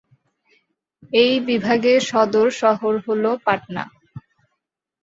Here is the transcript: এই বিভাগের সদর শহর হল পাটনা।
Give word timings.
এই 1.13 1.33
বিভাগের 1.47 1.99
সদর 2.09 2.47
শহর 2.61 2.93
হল 3.05 3.23
পাটনা। 3.45 3.83